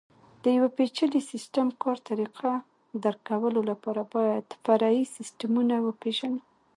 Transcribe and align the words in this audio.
د 0.43 0.45
یوه 0.57 0.69
پېچلي 0.77 1.21
سیسټم 1.31 1.67
کار 1.81 1.97
طریقه 2.09 2.51
درک 3.03 3.21
کولو 3.29 3.61
لپاره 3.71 4.01
باید 4.13 4.45
فرعي 4.63 5.01
سیسټمونه 5.17 5.75
وپېژنو. 5.81 6.41